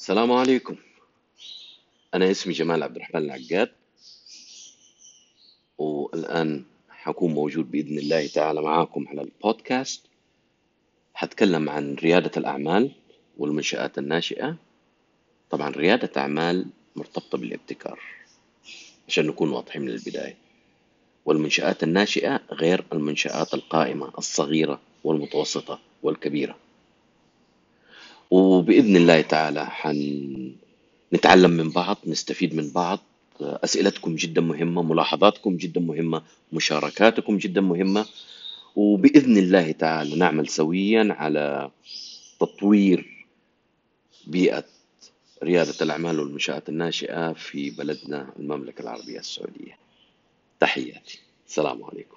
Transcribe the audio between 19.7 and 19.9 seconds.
من